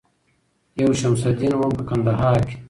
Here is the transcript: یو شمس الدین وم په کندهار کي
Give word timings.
یو 0.81 0.89
شمس 0.99 1.21
الدین 1.29 1.53
وم 1.57 1.71
په 1.77 1.83
کندهار 1.89 2.37
کي 2.47 2.55